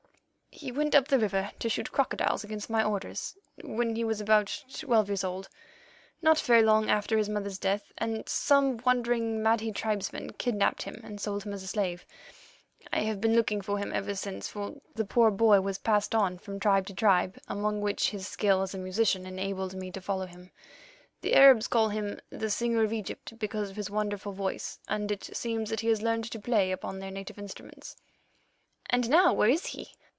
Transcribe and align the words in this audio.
"He 0.53 0.69
went 0.71 0.93
up 0.93 1.07
the 1.07 1.17
river 1.17 1.51
to 1.59 1.69
shoot 1.69 1.91
crocodiles 1.91 2.43
against 2.43 2.69
my 2.69 2.83
orders, 2.83 3.35
when 3.63 3.95
he 3.95 4.03
was 4.03 4.21
about 4.21 4.63
twelve 4.71 5.07
years 5.09 5.23
old—not 5.23 6.39
very 6.41 6.61
long 6.61 6.87
after 6.89 7.17
his 7.17 7.29
mother's 7.29 7.57
death, 7.57 7.91
and 7.97 8.27
some 8.29 8.77
wandering 8.85 9.41
Mahdi 9.41 9.71
tribesmen 9.71 10.33
kidnapped 10.33 10.83
him 10.83 10.99
and 11.03 11.19
sold 11.19 11.43
him 11.43 11.53
as 11.53 11.63
a 11.63 11.67
slave. 11.67 12.05
I 12.93 12.99
have 12.99 13.19
been 13.21 13.33
looking 13.33 13.61
for 13.61 13.79
him 13.79 13.91
ever 13.93 14.13
since, 14.13 14.49
for 14.49 14.75
the 14.93 15.05
poor 15.05 15.31
boy 15.31 15.61
was 15.61 15.79
passed 15.79 16.13
on 16.13 16.37
from 16.37 16.59
tribe 16.59 16.85
to 16.87 16.93
tribe, 16.93 17.39
among 17.47 17.79
which 17.81 18.09
his 18.09 18.27
skill 18.27 18.61
as 18.61 18.75
a 18.75 18.77
musician 18.77 19.25
enabled 19.25 19.73
me 19.73 19.89
to 19.91 20.01
follow 20.01 20.27
him. 20.27 20.51
The 21.21 21.33
Arabs 21.33 21.67
call 21.69 21.89
him 21.89 22.19
the 22.29 22.51
Singer 22.51 22.83
of 22.83 22.93
Egypt, 22.93 23.39
because 23.39 23.71
of 23.71 23.77
his 23.77 23.89
wonderful 23.89 24.33
voice, 24.33 24.77
and 24.89 25.11
it 25.11 25.23
seems 25.35 25.69
that 25.71 25.79
he 25.79 25.87
has 25.87 26.03
learned 26.03 26.29
to 26.29 26.39
play 26.39 26.71
upon 26.71 26.99
their 26.99 27.09
native 27.09 27.39
instruments." 27.39 27.95
"And 28.91 29.09
now 29.09 29.33
where 29.33 29.49
is 29.49 29.67
he?" 29.67 29.91